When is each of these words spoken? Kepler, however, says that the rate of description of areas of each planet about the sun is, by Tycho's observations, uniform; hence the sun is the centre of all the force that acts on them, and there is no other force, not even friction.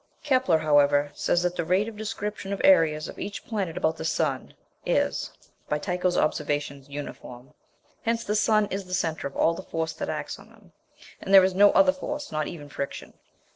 Kepler, 0.23 0.57
however, 0.57 1.11
says 1.13 1.43
that 1.43 1.55
the 1.55 1.63
rate 1.63 1.87
of 1.87 1.95
description 1.95 2.51
of 2.51 2.59
areas 2.63 3.07
of 3.07 3.19
each 3.19 3.45
planet 3.45 3.77
about 3.77 3.97
the 3.97 4.03
sun 4.03 4.55
is, 4.83 5.29
by 5.69 5.77
Tycho's 5.77 6.17
observations, 6.17 6.89
uniform; 6.89 7.53
hence 8.01 8.23
the 8.23 8.35
sun 8.35 8.65
is 8.71 8.85
the 8.85 8.95
centre 8.95 9.27
of 9.27 9.35
all 9.37 9.53
the 9.53 9.61
force 9.61 9.93
that 9.93 10.09
acts 10.09 10.39
on 10.39 10.49
them, 10.49 10.71
and 11.21 11.31
there 11.31 11.43
is 11.43 11.53
no 11.53 11.69
other 11.73 11.93
force, 11.93 12.31
not 12.31 12.47
even 12.47 12.67
friction. 12.67 13.13